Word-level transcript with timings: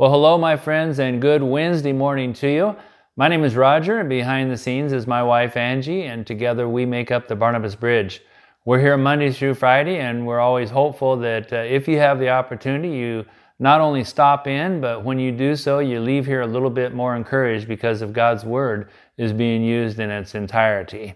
Well, 0.00 0.12
hello, 0.12 0.38
my 0.38 0.56
friends, 0.56 1.00
and 1.00 1.20
good 1.20 1.42
Wednesday 1.42 1.92
morning 1.92 2.32
to 2.34 2.48
you. 2.48 2.76
My 3.16 3.26
name 3.26 3.42
is 3.42 3.56
Roger, 3.56 3.98
and 3.98 4.08
behind 4.08 4.48
the 4.48 4.56
scenes 4.56 4.92
is 4.92 5.08
my 5.08 5.24
wife 5.24 5.56
Angie, 5.56 6.04
and 6.04 6.24
together 6.24 6.68
we 6.68 6.86
make 6.86 7.10
up 7.10 7.26
the 7.26 7.34
Barnabas 7.34 7.74
Bridge. 7.74 8.22
We're 8.64 8.78
here 8.78 8.96
Monday 8.96 9.32
through 9.32 9.54
Friday, 9.54 9.98
and 9.98 10.24
we're 10.24 10.38
always 10.38 10.70
hopeful 10.70 11.16
that 11.16 11.52
uh, 11.52 11.56
if 11.56 11.88
you 11.88 11.98
have 11.98 12.20
the 12.20 12.28
opportunity, 12.28 12.90
you 12.90 13.24
not 13.58 13.80
only 13.80 14.04
stop 14.04 14.46
in, 14.46 14.80
but 14.80 15.04
when 15.04 15.18
you 15.18 15.32
do 15.32 15.56
so, 15.56 15.80
you 15.80 15.98
leave 15.98 16.26
here 16.26 16.42
a 16.42 16.46
little 16.46 16.70
bit 16.70 16.94
more 16.94 17.16
encouraged 17.16 17.66
because 17.66 18.00
of 18.00 18.12
God's 18.12 18.44
Word 18.44 18.90
is 19.16 19.32
being 19.32 19.64
used 19.64 19.98
in 19.98 20.12
its 20.12 20.36
entirety. 20.36 21.14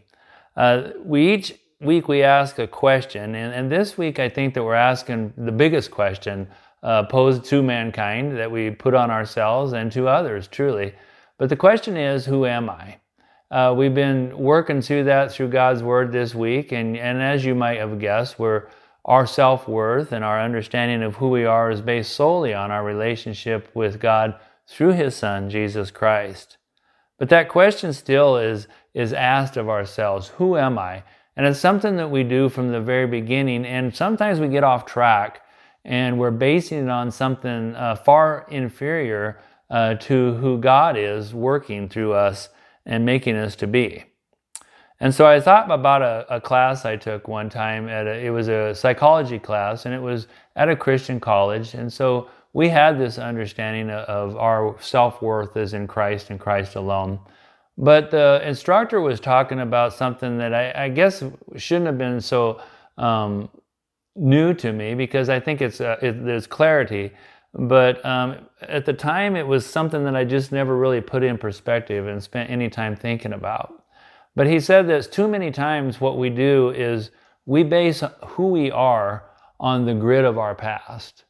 Uh, 0.56 0.88
we 1.04 1.32
each 1.32 1.54
week 1.80 2.08
we 2.08 2.24
ask 2.24 2.58
a 2.58 2.66
question, 2.66 3.36
and, 3.36 3.54
and 3.54 3.70
this 3.70 3.96
week 3.96 4.18
I 4.18 4.28
think 4.28 4.54
that 4.54 4.64
we're 4.64 4.74
asking 4.74 5.34
the 5.36 5.52
biggest 5.52 5.92
question 5.92 6.48
uh, 6.82 7.04
posed 7.04 7.44
to 7.44 7.62
mankind 7.62 8.36
that 8.36 8.50
we 8.50 8.70
put 8.70 8.94
on 8.94 9.10
ourselves 9.10 9.72
and 9.72 9.92
to 9.92 10.08
others, 10.08 10.48
truly. 10.48 10.94
But 11.38 11.48
the 11.48 11.56
question 11.56 11.96
is, 11.96 12.24
who 12.24 12.46
am 12.46 12.68
I? 12.70 12.98
Uh, 13.50 13.74
we've 13.76 13.94
been 13.94 14.36
working 14.36 14.80
through 14.80 15.04
that 15.04 15.30
through 15.30 15.48
God's 15.48 15.82
Word 15.82 16.10
this 16.10 16.34
week, 16.34 16.72
and, 16.72 16.96
and 16.96 17.22
as 17.22 17.44
you 17.44 17.54
might 17.54 17.78
have 17.78 17.98
guessed, 17.98 18.38
we're, 18.38 18.68
our 19.04 19.26
self 19.26 19.66
worth 19.66 20.12
and 20.12 20.24
our 20.24 20.40
understanding 20.40 21.02
of 21.02 21.16
who 21.16 21.28
we 21.28 21.44
are 21.44 21.70
is 21.70 21.80
based 21.80 22.12
solely 22.12 22.54
on 22.54 22.70
our 22.70 22.84
relationship 22.84 23.68
with 23.74 24.00
God 24.00 24.36
through 24.66 24.92
His 24.92 25.16
Son, 25.16 25.50
Jesus 25.50 25.90
Christ. 25.90 26.56
But 27.18 27.28
that 27.28 27.48
question 27.48 27.92
still 27.92 28.36
is, 28.36 28.68
is 28.94 29.12
asked 29.12 29.56
of 29.56 29.68
ourselves 29.68 30.28
Who 30.28 30.56
am 30.56 30.78
I? 30.78 31.02
And 31.36 31.46
it's 31.46 31.60
something 31.60 31.96
that 31.96 32.10
we 32.10 32.24
do 32.24 32.48
from 32.48 32.70
the 32.70 32.80
very 32.80 33.06
beginning, 33.06 33.64
and 33.66 33.94
sometimes 33.94 34.38
we 34.38 34.48
get 34.48 34.64
off 34.64 34.86
track 34.86 35.41
and 35.84 36.18
we're 36.18 36.30
basing 36.30 36.84
it 36.84 36.88
on 36.88 37.10
something 37.10 37.74
uh, 37.74 37.96
far 37.96 38.46
inferior 38.50 39.40
uh, 39.70 39.94
to 39.94 40.34
who 40.34 40.58
God 40.58 40.96
is 40.96 41.34
working 41.34 41.88
through 41.88 42.12
us 42.12 42.48
and 42.86 43.04
making 43.04 43.36
us 43.36 43.56
to 43.56 43.66
be. 43.66 44.04
And 45.00 45.12
so 45.12 45.26
I 45.26 45.40
thought 45.40 45.68
about 45.70 46.02
a, 46.02 46.26
a 46.36 46.40
class 46.40 46.84
I 46.84 46.96
took 46.96 47.26
one 47.26 47.50
time 47.50 47.88
at 47.88 48.06
a, 48.06 48.24
it 48.24 48.30
was 48.30 48.48
a 48.48 48.74
psychology 48.74 49.38
class 49.38 49.84
and 49.84 49.94
it 49.94 50.00
was 50.00 50.28
at 50.54 50.68
a 50.68 50.76
Christian 50.76 51.18
college. 51.18 51.74
And 51.74 51.92
so 51.92 52.28
we 52.52 52.68
had 52.68 52.98
this 52.98 53.18
understanding 53.18 53.90
of 53.90 54.36
our 54.36 54.76
self-worth 54.80 55.56
is 55.56 55.74
in 55.74 55.88
Christ 55.88 56.30
and 56.30 56.38
Christ 56.38 56.76
alone. 56.76 57.18
But 57.78 58.10
the 58.10 58.40
instructor 58.46 59.00
was 59.00 59.18
talking 59.18 59.60
about 59.60 59.94
something 59.94 60.38
that 60.38 60.54
I, 60.54 60.84
I 60.84 60.88
guess 60.90 61.24
shouldn't 61.56 61.86
have 61.86 61.98
been 61.98 62.20
so 62.20 62.60
um, 62.98 63.48
new 64.14 64.54
to 64.54 64.72
me 64.72 64.94
because 64.94 65.28
I 65.28 65.40
think 65.40 65.60
it's 65.60 65.80
uh, 65.80 65.96
it, 66.02 66.24
there's 66.24 66.46
clarity. 66.46 67.12
But 67.54 68.04
um, 68.04 68.46
at 68.62 68.86
the 68.86 68.92
time, 68.92 69.36
it 69.36 69.46
was 69.46 69.66
something 69.66 70.04
that 70.04 70.16
I 70.16 70.24
just 70.24 70.52
never 70.52 70.76
really 70.76 71.00
put 71.00 71.22
in 71.22 71.36
perspective 71.36 72.06
and 72.06 72.22
spent 72.22 72.50
any 72.50 72.70
time 72.70 72.96
thinking 72.96 73.32
about. 73.32 73.84
But 74.34 74.46
he 74.46 74.60
said 74.60 74.88
this 74.88 75.06
too 75.06 75.28
many 75.28 75.50
times 75.50 76.00
what 76.00 76.16
we 76.16 76.30
do 76.30 76.70
is 76.70 77.10
we 77.44 77.62
base 77.62 78.02
who 78.28 78.48
we 78.48 78.70
are 78.70 79.24
on 79.60 79.84
the 79.84 79.94
grid 79.94 80.24
of 80.24 80.38
our 80.38 80.54
past. 80.54 81.24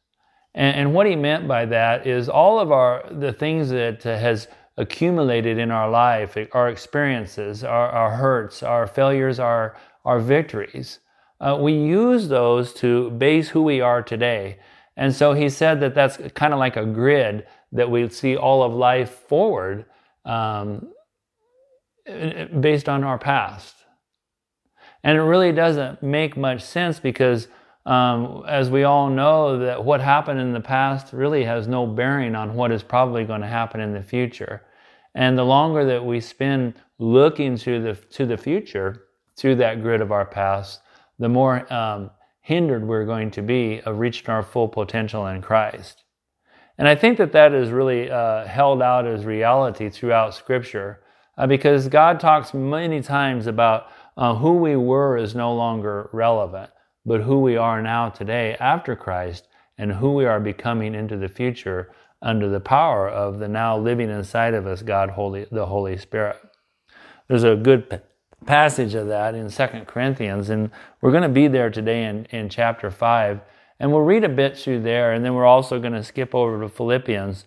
And, 0.55 0.75
and 0.77 0.93
what 0.93 1.07
he 1.07 1.15
meant 1.15 1.47
by 1.47 1.65
that 1.65 2.07
is 2.07 2.29
all 2.29 2.59
of 2.59 2.71
our 2.71 3.03
the 3.11 3.33
things 3.33 3.69
that 3.69 4.03
has 4.03 4.47
accumulated 4.77 5.57
in 5.57 5.71
our 5.71 5.89
life, 5.89 6.37
our 6.53 6.69
experiences, 6.69 7.63
our, 7.63 7.89
our 7.89 8.11
hurts, 8.11 8.63
our 8.63 8.87
failures, 8.87 9.39
our, 9.39 9.75
our 10.05 10.19
victories 10.19 10.99
uh, 11.43 11.57
we 11.59 11.73
use 11.73 12.29
those 12.29 12.73
to 12.73 13.09
base 13.11 13.49
who 13.49 13.61
we 13.61 13.81
are 13.81 14.01
today. 14.01 14.59
And 14.95 15.13
so 15.13 15.33
he 15.33 15.49
said 15.49 15.81
that 15.81 15.93
that's 15.93 16.17
kind 16.35 16.53
of 16.53 16.59
like 16.59 16.77
a 16.77 16.85
grid 16.85 17.45
that 17.73 17.89
we 17.91 18.07
see 18.09 18.37
all 18.37 18.63
of 18.63 18.73
life 18.73 19.09
forward 19.27 19.85
um, 20.23 20.89
based 22.05 22.87
on 22.87 23.03
our 23.03 23.17
past. 23.17 23.75
And 25.03 25.17
it 25.17 25.21
really 25.21 25.51
doesn't 25.51 26.01
make 26.01 26.37
much 26.37 26.61
sense 26.61 26.99
because, 26.99 27.49
um, 27.85 28.43
as 28.47 28.69
we 28.69 28.83
all 28.83 29.09
know, 29.09 29.59
that 29.59 29.83
what 29.83 29.99
happened 29.99 30.39
in 30.39 30.53
the 30.53 30.61
past 30.61 31.11
really 31.11 31.43
has 31.43 31.67
no 31.67 31.85
bearing 31.85 32.35
on 32.35 32.53
what 32.53 32.71
is 32.71 32.83
probably 32.83 33.25
going 33.25 33.41
to 33.41 33.47
happen 33.47 33.81
in 33.81 33.93
the 33.93 34.03
future. 34.03 34.61
And 35.13 35.37
the 35.37 35.43
longer 35.43 35.83
that 35.85 36.05
we 36.05 36.21
spend 36.21 36.75
looking 36.99 37.57
to 37.57 37.81
the 37.81 37.95
to 38.11 38.25
the 38.25 38.37
future 38.37 39.03
through 39.35 39.55
that 39.55 39.81
grid 39.81 39.99
of 39.99 40.11
our 40.11 40.25
past, 40.25 40.79
the 41.19 41.29
more 41.29 41.71
um, 41.71 42.11
hindered 42.41 42.85
we're 42.85 43.05
going 43.05 43.31
to 43.31 43.41
be 43.41 43.81
of 43.81 43.99
reaching 43.99 44.29
our 44.29 44.43
full 44.43 44.67
potential 44.67 45.27
in 45.27 45.41
Christ. 45.41 46.03
And 46.77 46.87
I 46.87 46.95
think 46.95 47.17
that 47.17 47.31
that 47.33 47.53
is 47.53 47.69
really 47.69 48.09
uh, 48.09 48.45
held 48.45 48.81
out 48.81 49.05
as 49.05 49.25
reality 49.25 49.89
throughout 49.89 50.33
Scripture 50.33 51.01
uh, 51.37 51.47
because 51.47 51.87
God 51.87 52.19
talks 52.19 52.53
many 52.53 53.01
times 53.01 53.47
about 53.47 53.87
uh, 54.17 54.35
who 54.35 54.53
we 54.53 54.75
were 54.75 55.17
is 55.17 55.35
no 55.35 55.53
longer 55.53 56.09
relevant, 56.13 56.71
but 57.05 57.21
who 57.21 57.39
we 57.39 57.57
are 57.57 57.81
now 57.81 58.09
today 58.09 58.55
after 58.59 58.95
Christ 58.95 59.47
and 59.77 59.91
who 59.91 60.13
we 60.13 60.25
are 60.25 60.39
becoming 60.39 60.95
into 60.95 61.17
the 61.17 61.29
future 61.29 61.91
under 62.21 62.49
the 62.49 62.59
power 62.59 63.09
of 63.09 63.39
the 63.39 63.47
now 63.47 63.77
living 63.77 64.09
inside 64.09 64.53
of 64.53 64.65
us, 64.65 64.81
God, 64.81 65.09
Holy, 65.09 65.45
the 65.51 65.65
Holy 65.65 65.97
Spirit. 65.97 66.37
There's 67.27 67.43
a 67.43 67.55
good 67.55 68.01
passage 68.43 68.93
of 68.93 69.07
that 69.07 69.35
in 69.35 69.49
Second 69.49 69.87
Corinthians, 69.87 70.49
and 70.49 70.69
we're 71.01 71.11
going 71.11 71.23
to 71.23 71.29
be 71.29 71.47
there 71.47 71.69
today 71.69 72.05
in, 72.05 72.25
in 72.25 72.49
chapter 72.49 72.91
5. 72.91 73.41
And 73.79 73.91
we'll 73.91 74.01
read 74.01 74.23
a 74.23 74.29
bit 74.29 74.57
through 74.57 74.83
there, 74.83 75.13
and 75.13 75.25
then 75.25 75.33
we're 75.33 75.45
also 75.45 75.79
going 75.79 75.93
to 75.93 76.03
skip 76.03 76.33
over 76.33 76.61
to 76.61 76.69
Philippians. 76.69 77.45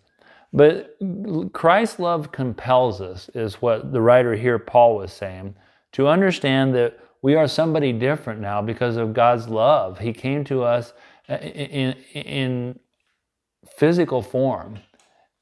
But 0.53 0.97
Christ's 1.53 1.99
love 1.99 2.33
compels 2.33 3.01
us, 3.01 3.31
is 3.35 3.63
what 3.63 3.93
the 3.93 4.01
writer 4.01 4.35
here, 4.35 4.59
Paul, 4.59 4.97
was 4.97 5.13
saying, 5.13 5.55
to 5.93 6.09
understand 6.09 6.75
that 6.75 6.99
we 7.23 7.35
are 7.35 7.49
somebody 7.49 7.93
different 7.93 8.41
now 8.41 8.63
because 8.63 8.97
of 8.97 9.15
God's 9.15 9.49
love. 9.49 9.99
He 9.99 10.13
came 10.13 10.45
to 10.45 10.63
us 10.63 10.93
uh, 11.29 11.35
in, 11.35 11.93
in 12.13 12.79
physical 13.77 14.23
form 14.23 14.81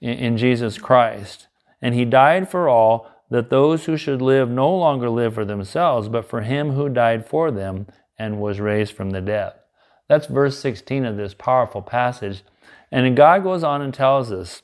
in 0.00 0.36
Jesus 0.36 0.78
Christ, 0.78 1.48
and 1.80 1.94
He 1.94 2.04
died 2.04 2.50
for 2.50 2.68
all 2.68 3.10
that 3.34 3.50
those 3.50 3.86
who 3.86 3.96
should 3.96 4.22
live 4.22 4.48
no 4.48 4.72
longer 4.72 5.10
live 5.10 5.34
for 5.34 5.44
themselves, 5.44 6.08
but 6.08 6.24
for 6.24 6.42
him 6.42 6.70
who 6.70 6.88
died 6.88 7.26
for 7.26 7.50
them 7.50 7.84
and 8.16 8.40
was 8.40 8.60
raised 8.60 8.92
from 8.92 9.10
the 9.10 9.20
dead. 9.20 9.54
That's 10.08 10.28
verse 10.28 10.56
16 10.60 11.04
of 11.04 11.16
this 11.16 11.34
powerful 11.34 11.82
passage. 11.82 12.44
And 12.92 13.16
God 13.16 13.42
goes 13.42 13.64
on 13.64 13.82
and 13.82 13.92
tells 13.92 14.30
us 14.30 14.62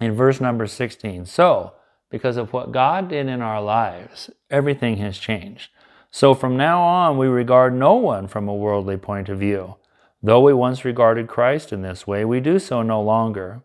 in 0.00 0.14
verse 0.14 0.40
number 0.40 0.66
16 0.66 1.26
So, 1.26 1.74
because 2.10 2.38
of 2.38 2.54
what 2.54 2.72
God 2.72 3.10
did 3.10 3.26
in 3.26 3.42
our 3.42 3.60
lives, 3.60 4.30
everything 4.48 4.96
has 4.96 5.18
changed. 5.18 5.68
So 6.10 6.32
from 6.32 6.56
now 6.56 6.80
on, 6.80 7.18
we 7.18 7.26
regard 7.26 7.74
no 7.74 7.96
one 7.96 8.28
from 8.28 8.48
a 8.48 8.54
worldly 8.54 8.96
point 8.96 9.28
of 9.28 9.40
view. 9.40 9.76
Though 10.22 10.40
we 10.40 10.54
once 10.54 10.86
regarded 10.86 11.28
Christ 11.28 11.70
in 11.70 11.82
this 11.82 12.06
way, 12.06 12.24
we 12.24 12.40
do 12.40 12.58
so 12.58 12.80
no 12.80 13.02
longer. 13.02 13.60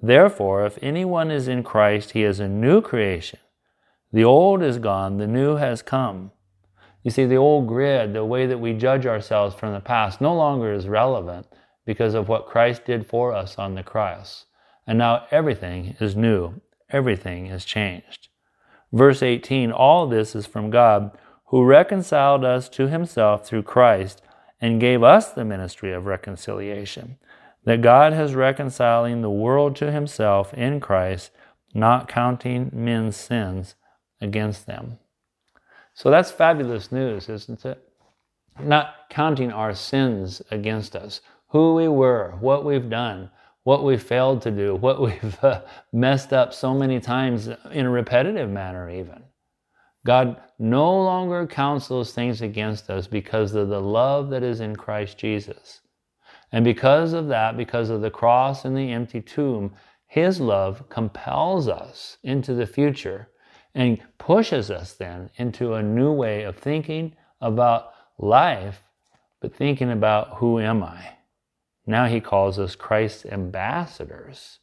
Therefore, 0.00 0.64
if 0.64 0.78
anyone 0.80 1.30
is 1.30 1.48
in 1.48 1.62
Christ, 1.62 2.12
he 2.12 2.24
is 2.24 2.40
a 2.40 2.48
new 2.48 2.80
creation. 2.80 3.40
The 4.14 4.22
old 4.22 4.62
is 4.62 4.78
gone, 4.78 5.16
the 5.16 5.26
new 5.26 5.56
has 5.56 5.82
come. 5.82 6.30
You 7.02 7.10
see, 7.10 7.26
the 7.26 7.34
old 7.34 7.66
grid, 7.66 8.12
the 8.12 8.24
way 8.24 8.46
that 8.46 8.60
we 8.60 8.72
judge 8.72 9.06
ourselves 9.06 9.56
from 9.56 9.72
the 9.74 9.80
past, 9.80 10.20
no 10.20 10.32
longer 10.32 10.72
is 10.72 10.86
relevant 10.86 11.48
because 11.84 12.14
of 12.14 12.28
what 12.28 12.46
Christ 12.46 12.84
did 12.84 13.08
for 13.08 13.32
us 13.32 13.58
on 13.58 13.74
the 13.74 13.82
cross. 13.82 14.44
And 14.86 14.98
now 14.98 15.26
everything 15.32 15.96
is 15.98 16.14
new, 16.14 16.60
everything 16.90 17.46
is 17.46 17.64
changed. 17.64 18.28
Verse 18.92 19.20
18 19.20 19.72
All 19.72 20.06
this 20.06 20.36
is 20.36 20.46
from 20.46 20.70
God, 20.70 21.10
who 21.46 21.64
reconciled 21.64 22.44
us 22.44 22.68
to 22.68 22.86
himself 22.86 23.44
through 23.44 23.64
Christ 23.64 24.22
and 24.60 24.80
gave 24.80 25.02
us 25.02 25.32
the 25.32 25.44
ministry 25.44 25.92
of 25.92 26.06
reconciliation. 26.06 27.18
That 27.64 27.82
God 27.82 28.12
has 28.12 28.36
reconciling 28.36 29.22
the 29.22 29.30
world 29.30 29.74
to 29.76 29.90
himself 29.90 30.54
in 30.54 30.78
Christ, 30.78 31.32
not 31.74 32.06
counting 32.06 32.70
men's 32.72 33.16
sins 33.16 33.74
against 34.20 34.66
them. 34.66 34.98
So 35.94 36.10
that's 36.10 36.30
fabulous 36.30 36.90
news, 36.90 37.28
isn't 37.28 37.64
it? 37.64 37.80
Not 38.60 38.94
counting 39.10 39.52
our 39.52 39.74
sins 39.74 40.42
against 40.50 40.96
us, 40.96 41.20
who 41.48 41.74
we 41.74 41.88
were, 41.88 42.34
what 42.40 42.64
we've 42.64 42.90
done, 42.90 43.30
what 43.62 43.84
we 43.84 43.96
failed 43.96 44.42
to 44.42 44.50
do, 44.50 44.74
what 44.74 45.00
we've 45.06 45.42
uh, 45.42 45.62
messed 45.92 46.32
up 46.32 46.52
so 46.52 46.74
many 46.74 47.00
times 47.00 47.48
in 47.70 47.86
a 47.86 47.90
repetitive 47.90 48.50
manner, 48.50 48.90
even. 48.90 49.22
God 50.04 50.36
no 50.58 51.02
longer 51.02 51.46
counts 51.46 51.88
those 51.88 52.12
things 52.12 52.42
against 52.42 52.90
us 52.90 53.06
because 53.06 53.54
of 53.54 53.68
the 53.68 53.80
love 53.80 54.30
that 54.30 54.42
is 54.42 54.60
in 54.60 54.76
Christ 54.76 55.16
Jesus. 55.16 55.80
And 56.52 56.64
because 56.64 57.14
of 57.14 57.28
that, 57.28 57.56
because 57.56 57.90
of 57.90 58.02
the 58.02 58.10
cross 58.10 58.64
and 58.64 58.76
the 58.76 58.92
empty 58.92 59.20
tomb, 59.20 59.74
His 60.06 60.40
love 60.40 60.88
compels 60.88 61.68
us 61.68 62.18
into 62.22 62.54
the 62.54 62.66
future 62.66 63.28
and 63.74 64.00
pushes 64.18 64.70
us 64.70 64.92
then 64.92 65.30
into 65.36 65.74
a 65.74 65.82
new 65.82 66.12
way 66.12 66.42
of 66.42 66.56
thinking 66.56 67.14
about 67.40 67.92
life, 68.18 68.82
but 69.40 69.54
thinking 69.54 69.90
about 69.90 70.36
who 70.36 70.60
am 70.60 70.82
I? 70.82 71.14
Now 71.86 72.06
he 72.06 72.20
calls 72.20 72.58
us 72.58 72.76
Christ's 72.76 73.26
ambassadors 73.26 74.60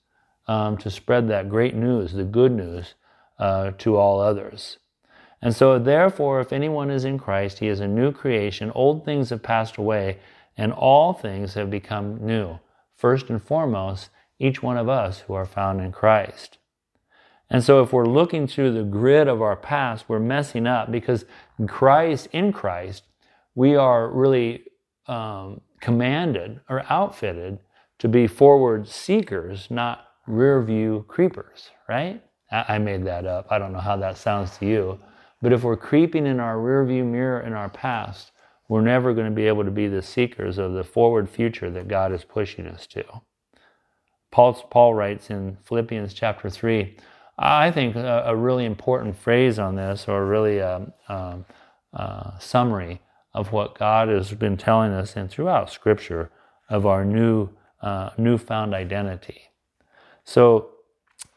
um, 0.47 0.77
to 0.77 0.89
spread 0.89 1.27
that 1.27 1.49
great 1.49 1.75
news, 1.75 2.13
the 2.13 2.23
good 2.23 2.51
news, 2.51 2.95
uh, 3.37 3.71
to 3.79 3.97
all 3.97 4.19
others. 4.19 4.77
And 5.41 5.55
so, 5.55 5.79
therefore, 5.79 6.39
if 6.39 6.53
anyone 6.53 6.91
is 6.91 7.03
in 7.03 7.17
Christ, 7.17 7.59
he 7.59 7.67
is 7.67 7.79
a 7.79 7.87
new 7.87 8.11
creation. 8.11 8.71
Old 8.75 9.03
things 9.03 9.31
have 9.31 9.41
passed 9.41 9.77
away, 9.77 10.19
and 10.55 10.71
all 10.71 11.13
things 11.13 11.55
have 11.55 11.71
become 11.71 12.23
new. 12.23 12.59
First 12.95 13.29
and 13.29 13.41
foremost, 13.41 14.09
each 14.37 14.61
one 14.61 14.77
of 14.77 14.87
us 14.87 15.21
who 15.21 15.33
are 15.33 15.45
found 15.45 15.81
in 15.81 15.91
Christ. 15.91 16.59
And 17.51 17.61
so, 17.61 17.83
if 17.83 17.91
we're 17.91 18.05
looking 18.05 18.47
through 18.47 18.73
the 18.73 18.83
grid 18.83 19.27
of 19.27 19.41
our 19.41 19.57
past, 19.57 20.05
we're 20.07 20.19
messing 20.19 20.65
up 20.65 20.89
because 20.89 21.25
Christ, 21.67 22.29
in 22.31 22.53
Christ, 22.53 23.03
we 23.55 23.75
are 23.75 24.09
really 24.09 24.63
um, 25.07 25.59
commanded 25.81 26.61
or 26.69 26.85
outfitted 26.89 27.59
to 27.99 28.07
be 28.07 28.25
forward 28.25 28.87
seekers, 28.87 29.67
not 29.69 30.07
rear 30.27 30.63
view 30.63 31.03
creepers, 31.09 31.71
right? 31.89 32.23
I 32.51 32.77
made 32.77 33.05
that 33.05 33.25
up. 33.25 33.47
I 33.49 33.59
don't 33.59 33.73
know 33.73 33.79
how 33.79 33.97
that 33.97 34.17
sounds 34.17 34.57
to 34.57 34.65
you. 34.65 34.99
But 35.41 35.51
if 35.51 35.63
we're 35.63 35.75
creeping 35.75 36.27
in 36.27 36.39
our 36.39 36.55
rearview 36.55 37.05
mirror 37.05 37.41
in 37.41 37.51
our 37.51 37.69
past, 37.69 38.31
we're 38.69 38.81
never 38.81 39.13
going 39.13 39.29
to 39.29 39.35
be 39.35 39.47
able 39.47 39.65
to 39.65 39.71
be 39.71 39.89
the 39.89 40.01
seekers 40.01 40.57
of 40.57 40.71
the 40.71 40.83
forward 40.85 41.29
future 41.29 41.69
that 41.71 41.89
God 41.89 42.13
is 42.13 42.23
pushing 42.23 42.65
us 42.65 42.87
to. 42.87 43.03
Paul, 44.31 44.53
Paul 44.53 44.93
writes 44.93 45.29
in 45.29 45.57
Philippians 45.63 46.13
chapter 46.13 46.49
3, 46.49 46.95
I 47.37 47.71
think 47.71 47.95
a, 47.95 48.23
a 48.27 48.35
really 48.35 48.65
important 48.65 49.17
phrase 49.17 49.57
on 49.59 49.75
this, 49.75 50.07
or 50.07 50.25
really 50.25 50.59
a, 50.59 50.91
a, 51.07 51.37
a 51.93 52.33
summary 52.39 53.01
of 53.33 53.51
what 53.51 53.77
God 53.77 54.09
has 54.09 54.33
been 54.33 54.57
telling 54.57 54.91
us 54.91 55.15
and 55.15 55.29
throughout 55.29 55.71
Scripture 55.71 56.29
of 56.69 56.85
our 56.85 57.05
new 57.05 57.49
uh, 57.81 58.11
newfound 58.17 58.73
identity. 58.73 59.49
So 60.23 60.69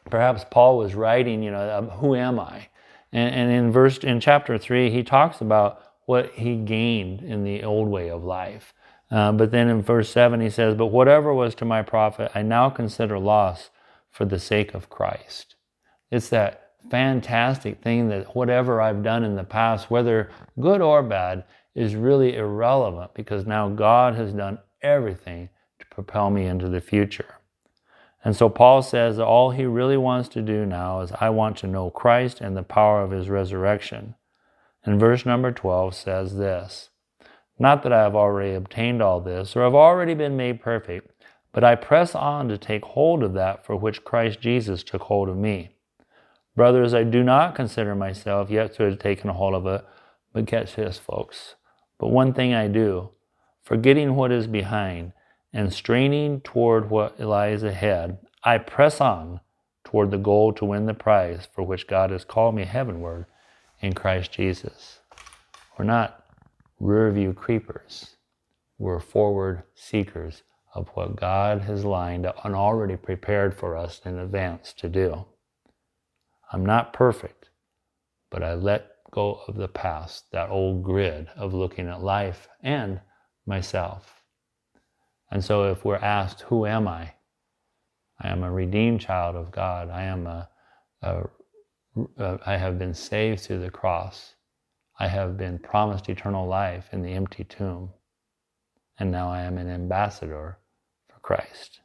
perhaps 0.09 0.45
Paul 0.49 0.77
was 0.77 0.93
writing, 0.93 1.41
you 1.41 1.51
know, 1.51 1.77
um, 1.77 1.89
who 1.89 2.15
am 2.15 2.39
I? 2.39 2.67
And, 3.11 3.33
and 3.33 3.51
in 3.51 3.71
verse 3.71 3.97
in 3.97 4.19
chapter 4.19 4.57
three, 4.57 4.91
he 4.91 5.03
talks 5.03 5.41
about 5.41 5.81
what 6.05 6.33
he 6.33 6.55
gained 6.55 7.21
in 7.21 7.43
the 7.43 7.63
old 7.63 7.87
way 7.87 8.09
of 8.09 8.23
life. 8.23 8.73
Uh, 9.11 9.31
but 9.31 9.51
then 9.51 9.69
in 9.69 9.81
verse 9.81 10.09
7, 10.09 10.41
he 10.41 10.49
says, 10.49 10.75
But 10.75 10.87
whatever 10.87 11.33
was 11.33 11.55
to 11.55 11.65
my 11.65 11.81
profit, 11.81 12.31
I 12.33 12.41
now 12.41 12.69
consider 12.69 13.19
loss 13.19 13.69
for 14.09 14.25
the 14.25 14.39
sake 14.39 14.73
of 14.73 14.89
Christ. 14.89 15.54
It's 16.11 16.29
that 16.29 16.73
fantastic 16.89 17.81
thing 17.81 18.09
that 18.09 18.35
whatever 18.35 18.81
I've 18.81 19.03
done 19.03 19.23
in 19.23 19.35
the 19.35 19.43
past, 19.43 19.89
whether 19.89 20.29
good 20.59 20.81
or 20.81 21.01
bad, 21.03 21.43
is 21.73 21.95
really 21.95 22.35
irrelevant 22.35 23.13
because 23.13 23.45
now 23.45 23.69
God 23.69 24.15
has 24.15 24.31
done 24.31 24.59
everything 24.81 25.49
to 25.79 25.85
propel 25.87 26.29
me 26.29 26.45
into 26.45 26.69
the 26.69 26.81
future. 26.81 27.35
And 28.23 28.35
so 28.35 28.49
Paul 28.49 28.81
says 28.81 29.17
that 29.17 29.25
all 29.25 29.51
he 29.51 29.65
really 29.65 29.97
wants 29.97 30.29
to 30.29 30.41
do 30.41 30.65
now 30.65 31.01
is, 31.01 31.11
I 31.19 31.29
want 31.29 31.57
to 31.57 31.67
know 31.67 31.91
Christ 31.91 32.41
and 32.41 32.57
the 32.57 32.63
power 32.63 33.03
of 33.03 33.11
his 33.11 33.29
resurrection. 33.29 34.15
And 34.83 34.99
verse 34.99 35.25
number 35.25 35.51
12 35.51 35.93
says 35.93 36.37
this 36.37 36.89
Not 37.59 37.83
that 37.83 37.93
I 37.93 38.01
have 38.01 38.15
already 38.15 38.53
obtained 38.53 39.01
all 39.01 39.19
this 39.19 39.55
or 39.55 39.63
have 39.63 39.75
already 39.75 40.15
been 40.15 40.37
made 40.37 40.61
perfect, 40.61 41.11
but 41.51 41.63
I 41.63 41.75
press 41.75 42.15
on 42.15 42.47
to 42.49 42.57
take 42.57 42.83
hold 42.83 43.21
of 43.21 43.33
that 43.33 43.65
for 43.65 43.75
which 43.75 44.03
Christ 44.03 44.41
Jesus 44.41 44.81
took 44.83 45.03
hold 45.03 45.29
of 45.29 45.37
me. 45.37 45.74
Brothers, 46.55 46.93
I 46.93 47.03
do 47.03 47.21
not 47.21 47.53
consider 47.53 47.95
myself 47.95 48.49
yet 48.49 48.75
to 48.75 48.83
have 48.83 48.99
taken 48.99 49.29
hold 49.29 49.53
of 49.55 49.67
it, 49.67 49.85
but 50.31 50.47
catch 50.47 50.75
this, 50.75 50.97
folks. 50.97 51.55
But 51.97 52.07
one 52.07 52.33
thing 52.33 52.53
I 52.53 52.67
do, 52.69 53.09
forgetting 53.61 54.15
what 54.15 54.31
is 54.31 54.47
behind 54.47 55.11
and 55.51 55.73
straining 55.73 56.39
toward 56.41 56.89
what 56.89 57.19
lies 57.19 57.63
ahead, 57.63 58.19
I 58.43 58.57
press 58.57 59.01
on 59.01 59.41
toward 59.83 60.11
the 60.11 60.17
goal 60.17 60.53
to 60.53 60.65
win 60.65 60.85
the 60.85 60.93
prize 60.93 61.47
for 61.53 61.63
which 61.63 61.87
God 61.87 62.09
has 62.11 62.23
called 62.23 62.55
me 62.55 62.63
heavenward 62.63 63.25
in 63.81 63.93
Christ 63.93 64.31
Jesus. 64.31 64.99
We're 65.77 65.85
not 65.85 66.23
rear 66.79 67.11
view 67.11 67.33
creepers, 67.33 68.15
we're 68.77 68.99
forward 68.99 69.63
seekers 69.73 70.43
of 70.73 70.89
what 70.93 71.15
God 71.15 71.61
has 71.61 71.83
lined 71.83 72.25
up 72.25 72.43
and 72.45 72.55
already 72.55 72.95
prepared 72.95 73.57
for 73.57 73.75
us 73.75 74.01
in 74.05 74.17
advance 74.17 74.73
to 74.73 74.87
do. 74.87 75.25
I'm 76.51 76.65
not 76.65 76.93
perfect, 76.93 77.49
but 78.29 78.43
I 78.43 78.53
let 78.53 78.91
go 79.11 79.41
of 79.47 79.55
the 79.55 79.67
past, 79.67 80.31
that 80.31 80.49
old 80.49 80.83
grid 80.83 81.27
of 81.35 81.53
looking 81.53 81.87
at 81.87 82.03
life 82.03 82.47
and 82.61 82.99
myself. 83.45 84.21
And 85.31 85.43
so, 85.43 85.71
if 85.71 85.83
we're 85.83 85.95
asked, 85.95 86.41
Who 86.41 86.65
am 86.65 86.87
I? 86.87 87.13
I 88.21 88.29
am 88.29 88.43
a 88.43 88.51
redeemed 88.51 89.01
child 89.01 89.35
of 89.35 89.51
God. 89.51 89.89
I 89.89 90.03
am 90.03 90.27
a, 90.27 90.49
a, 91.01 91.23
a 92.17 92.39
I 92.45 92.57
have 92.57 92.79
been 92.79 92.93
saved 92.93 93.41
through 93.41 93.59
the 93.59 93.69
cross. 93.69 94.35
I 94.99 95.07
have 95.07 95.37
been 95.37 95.59
promised 95.59 96.07
eternal 96.09 96.47
life 96.47 96.89
in 96.91 97.01
the 97.01 97.13
empty 97.13 97.43
tomb. 97.43 97.91
And 98.97 99.11
now 99.11 99.29
I 99.29 99.41
am 99.41 99.57
an 99.57 99.69
ambassador 99.69 100.57
for 101.09 101.19
Christ. 101.19 101.81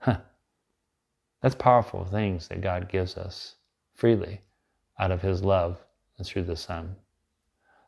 Huh. 0.00 0.18
That's 1.42 1.54
powerful 1.54 2.04
things 2.04 2.48
that 2.48 2.60
God 2.60 2.88
gives 2.88 3.16
us 3.16 3.56
freely 3.94 4.40
out 4.98 5.10
of 5.10 5.20
His 5.20 5.42
love 5.42 5.78
and 6.18 6.26
through 6.26 6.44
the 6.44 6.56
Son. 6.56 6.96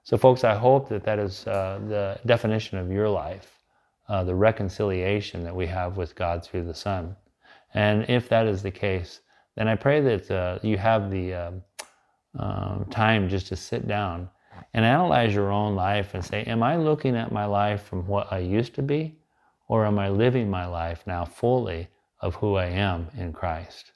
So, 0.02 0.18
folks, 0.18 0.44
I 0.44 0.54
hope 0.54 0.88
that 0.90 1.04
that 1.04 1.18
is 1.18 1.46
uh, 1.46 1.80
the 1.88 2.18
definition 2.26 2.78
of 2.78 2.90
your 2.90 3.08
life 3.08 3.54
uh, 4.08 4.24
the 4.24 4.34
reconciliation 4.34 5.44
that 5.44 5.54
we 5.54 5.66
have 5.66 5.96
with 5.96 6.14
God 6.14 6.44
through 6.44 6.64
the 6.64 6.74
Son. 6.74 7.16
And 7.72 8.04
if 8.08 8.28
that 8.28 8.46
is 8.46 8.62
the 8.62 8.70
case, 8.70 9.20
then 9.56 9.68
I 9.68 9.76
pray 9.76 10.00
that 10.00 10.30
uh, 10.30 10.58
you 10.62 10.76
have 10.76 11.10
the 11.10 11.34
uh, 11.34 11.50
um, 12.38 12.86
time 12.90 13.28
just 13.28 13.46
to 13.48 13.56
sit 13.56 13.86
down 13.88 14.28
and 14.74 14.84
analyze 14.84 15.34
your 15.34 15.50
own 15.50 15.74
life 15.74 16.14
and 16.14 16.24
say, 16.24 16.42
Am 16.44 16.62
I 16.62 16.76
looking 16.76 17.16
at 17.16 17.32
my 17.32 17.44
life 17.44 17.84
from 17.84 18.06
what 18.06 18.32
I 18.32 18.38
used 18.38 18.74
to 18.74 18.82
be? 18.82 19.16
Or 19.68 19.86
am 19.86 19.98
I 19.98 20.10
living 20.10 20.50
my 20.50 20.66
life 20.66 21.02
now 21.06 21.24
fully 21.24 21.88
of 22.20 22.34
who 22.36 22.56
I 22.56 22.66
am 22.66 23.08
in 23.16 23.32
Christ? 23.32 23.92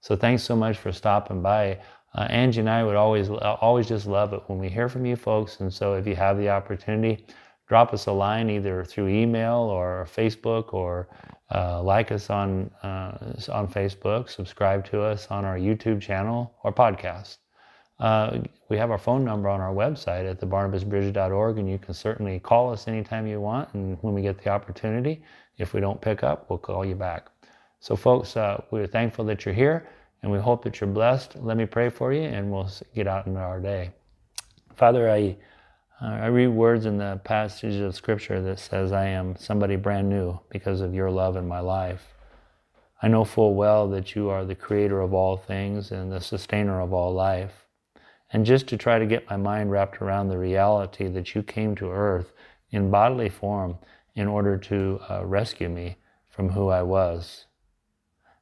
So 0.00 0.16
thanks 0.16 0.42
so 0.42 0.56
much 0.56 0.78
for 0.78 0.92
stopping 0.92 1.42
by. 1.42 1.78
Uh, 2.14 2.26
Angie 2.30 2.60
and 2.60 2.70
I 2.70 2.84
would 2.84 2.96
always 2.96 3.28
always 3.28 3.88
just 3.88 4.06
love 4.06 4.32
it 4.32 4.42
when 4.46 4.58
we 4.58 4.68
hear 4.68 4.88
from 4.88 5.04
you 5.04 5.16
folks. 5.16 5.60
And 5.60 5.72
so 5.72 5.94
if 5.94 6.06
you 6.06 6.16
have 6.16 6.38
the 6.38 6.48
opportunity, 6.48 7.26
drop 7.68 7.92
us 7.92 8.06
a 8.06 8.12
line 8.12 8.48
either 8.50 8.84
through 8.84 9.08
email 9.08 9.56
or 9.56 10.08
Facebook 10.10 10.72
or 10.72 11.08
uh, 11.54 11.82
like 11.82 12.12
us 12.12 12.30
on, 12.30 12.70
uh, 12.82 13.16
on 13.50 13.68
Facebook, 13.68 14.28
subscribe 14.28 14.84
to 14.86 15.02
us 15.02 15.26
on 15.30 15.44
our 15.44 15.58
YouTube 15.58 16.00
channel 16.00 16.54
or 16.62 16.72
podcast. 16.72 17.38
Uh, 17.98 18.38
we 18.68 18.76
have 18.76 18.90
our 18.90 18.98
phone 18.98 19.24
number 19.24 19.48
on 19.48 19.60
our 19.60 19.72
website 19.72 20.30
at 20.30 20.40
thebarnabasbridge.org, 20.40 21.58
and 21.58 21.68
you 21.68 21.78
can 21.78 21.94
certainly 21.94 22.38
call 22.38 22.72
us 22.72 22.86
anytime 22.86 23.26
you 23.26 23.40
want. 23.40 23.72
And 23.74 23.98
when 24.02 24.14
we 24.14 24.22
get 24.22 24.42
the 24.42 24.50
opportunity, 24.50 25.22
if 25.56 25.74
we 25.74 25.80
don't 25.80 26.00
pick 26.00 26.22
up, 26.22 26.48
we'll 26.48 26.58
call 26.58 26.84
you 26.84 26.94
back. 26.94 27.28
So, 27.80 27.96
folks, 27.96 28.36
uh, 28.36 28.62
we're 28.70 28.86
thankful 28.86 29.24
that 29.26 29.44
you're 29.44 29.54
here, 29.54 29.88
and 30.22 30.32
we 30.32 30.38
hope 30.38 30.64
that 30.64 30.80
you're 30.80 30.90
blessed. 30.90 31.36
Let 31.36 31.56
me 31.56 31.66
pray 31.66 31.90
for 31.90 32.12
you, 32.12 32.22
and 32.22 32.50
we'll 32.50 32.70
get 32.94 33.06
out 33.06 33.26
into 33.26 33.40
our 33.40 33.60
day. 33.60 33.92
Father, 34.76 35.10
I 35.10 35.36
uh, 36.00 36.06
I 36.06 36.26
read 36.26 36.48
words 36.48 36.86
in 36.86 36.96
the 36.96 37.20
passage 37.24 37.80
of 37.80 37.96
scripture 37.96 38.40
that 38.42 38.60
says, 38.60 38.92
I 38.92 39.06
am 39.06 39.34
somebody 39.36 39.74
brand 39.74 40.08
new 40.08 40.38
because 40.48 40.80
of 40.80 40.94
your 40.94 41.10
love 41.10 41.36
in 41.36 41.48
my 41.48 41.58
life. 41.58 42.14
I 43.02 43.08
know 43.08 43.24
full 43.24 43.54
well 43.54 43.88
that 43.88 44.14
you 44.14 44.28
are 44.28 44.44
the 44.44 44.54
creator 44.54 45.00
of 45.00 45.12
all 45.12 45.36
things 45.36 45.90
and 45.90 46.12
the 46.12 46.20
sustainer 46.20 46.80
of 46.80 46.92
all 46.92 47.12
life. 47.12 47.66
And 48.30 48.46
just 48.46 48.68
to 48.68 48.76
try 48.76 49.00
to 49.00 49.06
get 49.06 49.28
my 49.28 49.36
mind 49.36 49.72
wrapped 49.72 50.00
around 50.00 50.28
the 50.28 50.38
reality 50.38 51.08
that 51.08 51.34
you 51.34 51.42
came 51.42 51.74
to 51.76 51.90
earth 51.90 52.32
in 52.70 52.92
bodily 52.92 53.28
form 53.28 53.78
in 54.14 54.28
order 54.28 54.56
to 54.56 55.00
uh, 55.10 55.26
rescue 55.26 55.68
me 55.68 55.96
from 56.28 56.50
who 56.50 56.68
I 56.68 56.82
was. 56.82 57.46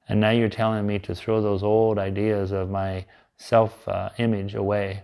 And 0.08 0.20
now 0.20 0.30
you're 0.30 0.48
telling 0.48 0.86
me 0.86 0.98
to 1.00 1.14
throw 1.14 1.40
those 1.40 1.62
old 1.62 1.98
ideas 1.98 2.52
of 2.52 2.70
my 2.70 3.06
self 3.36 3.86
uh, 3.88 4.10
image 4.18 4.54
away 4.54 5.02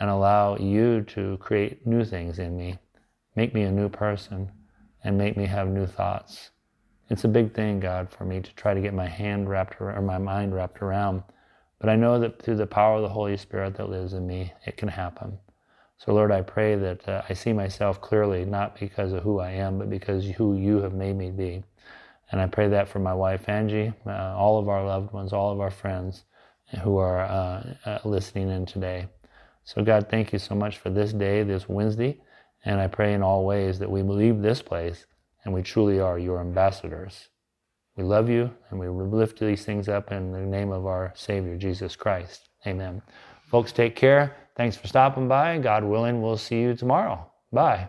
and 0.00 0.10
allow 0.10 0.56
you 0.56 1.02
to 1.02 1.36
create 1.38 1.86
new 1.86 2.04
things 2.04 2.38
in 2.38 2.56
me, 2.56 2.78
make 3.36 3.54
me 3.54 3.62
a 3.62 3.70
new 3.70 3.88
person, 3.88 4.50
and 5.04 5.18
make 5.18 5.36
me 5.36 5.46
have 5.46 5.68
new 5.68 5.86
thoughts. 5.86 6.50
It's 7.10 7.24
a 7.24 7.28
big 7.28 7.52
thing, 7.52 7.78
God, 7.78 8.10
for 8.10 8.24
me 8.24 8.40
to 8.40 8.54
try 8.54 8.72
to 8.72 8.80
get 8.80 8.94
my 8.94 9.06
hand 9.06 9.48
wrapped 9.48 9.80
around, 9.80 9.98
or 9.98 10.02
my 10.02 10.18
mind 10.18 10.54
wrapped 10.54 10.80
around. 10.80 11.22
But 11.78 11.90
I 11.90 11.96
know 11.96 12.18
that 12.20 12.40
through 12.40 12.56
the 12.56 12.66
power 12.66 12.96
of 12.96 13.02
the 13.02 13.08
Holy 13.08 13.36
Spirit 13.36 13.74
that 13.76 13.90
lives 13.90 14.14
in 14.14 14.26
me, 14.26 14.52
it 14.64 14.76
can 14.76 14.88
happen. 14.88 15.38
So, 15.98 16.14
Lord, 16.14 16.32
I 16.32 16.42
pray 16.42 16.74
that 16.76 17.08
uh, 17.08 17.22
I 17.28 17.34
see 17.34 17.52
myself 17.52 18.00
clearly, 18.00 18.44
not 18.44 18.78
because 18.78 19.12
of 19.12 19.22
who 19.22 19.40
I 19.40 19.50
am, 19.50 19.78
but 19.78 19.90
because 19.90 20.24
who 20.24 20.56
you 20.56 20.78
have 20.78 20.94
made 20.94 21.16
me 21.16 21.30
be. 21.30 21.64
And 22.32 22.40
I 22.40 22.46
pray 22.46 22.68
that 22.68 22.88
for 22.88 22.98
my 22.98 23.14
wife, 23.14 23.48
Angie, 23.48 23.92
uh, 24.06 24.34
all 24.36 24.58
of 24.58 24.68
our 24.68 24.84
loved 24.84 25.12
ones, 25.12 25.32
all 25.32 25.52
of 25.52 25.60
our 25.60 25.70
friends 25.70 26.24
who 26.82 26.96
are 26.96 27.20
uh, 27.20 27.74
uh 27.84 27.98
listening 28.04 28.50
in 28.50 28.66
today. 28.66 29.06
So, 29.64 29.84
God, 29.84 30.08
thank 30.10 30.32
you 30.32 30.38
so 30.38 30.54
much 30.54 30.78
for 30.78 30.90
this 30.90 31.12
day, 31.12 31.42
this 31.42 31.68
Wednesday. 31.68 32.20
And 32.64 32.80
I 32.80 32.88
pray 32.88 33.14
in 33.14 33.22
all 33.22 33.44
ways 33.44 33.78
that 33.78 33.90
we 33.90 34.02
leave 34.02 34.40
this 34.42 34.62
place 34.62 35.06
and 35.44 35.52
we 35.52 35.62
truly 35.62 36.00
are 36.00 36.18
your 36.18 36.40
ambassadors 36.40 37.28
We 37.96 38.04
love 38.04 38.28
you 38.28 38.50
and 38.70 38.80
we 38.80 38.88
lift 38.88 39.38
these 39.38 39.64
things 39.64 39.88
up 39.88 40.12
in 40.12 40.32
the 40.32 40.40
name 40.40 40.72
of 40.72 40.86
our 40.86 41.12
Savior, 41.14 41.56
Jesus 41.56 41.96
Christ. 41.96 42.48
Amen. 42.66 43.02
Folks, 43.50 43.72
take 43.72 43.96
care. 43.96 44.36
Thanks 44.56 44.76
for 44.76 44.86
stopping 44.86 45.28
by. 45.28 45.58
God 45.58 45.84
willing, 45.84 46.22
we'll 46.22 46.36
see 46.36 46.60
you 46.60 46.74
tomorrow. 46.74 47.30
Bye. 47.52 47.88